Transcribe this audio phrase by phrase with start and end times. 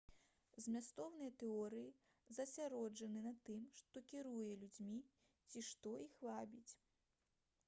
[0.65, 1.93] змястоўныя тэорыі
[2.37, 4.99] засяроджаны на тым што кіруе людзьмі
[5.53, 6.69] ці што іх вабіць